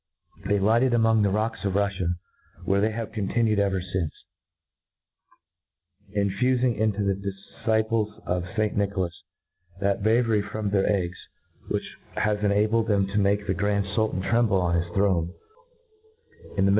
[0.49, 2.15] They lighted among thp rocks of RuflTia,
[2.65, 4.13] where they have continued ever fince,
[6.17, 9.13] infufing into the difciples of St Nicholas,
[9.79, 11.19] that bravery from their eggs,
[11.67, 15.33] which has enabled them to make the (Jrand, Si^ltsw treiQble on bis throne
[16.57, 16.69] in thp lyiidr